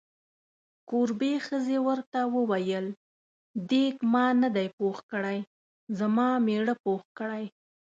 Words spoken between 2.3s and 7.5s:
وویل: دیګ ما نه دی پوخ کړی، زما میړه پوخ کړی.